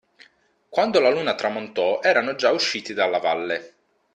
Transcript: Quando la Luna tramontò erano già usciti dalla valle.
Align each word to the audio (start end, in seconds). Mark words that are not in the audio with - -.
Quando 0.67 0.99
la 0.99 1.11
Luna 1.11 1.35
tramontò 1.35 2.01
erano 2.01 2.33
già 2.33 2.49
usciti 2.49 2.95
dalla 2.95 3.19
valle. 3.19 3.73